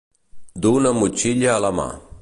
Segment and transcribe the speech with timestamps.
[0.63, 1.89] Du una motxilla a la mà.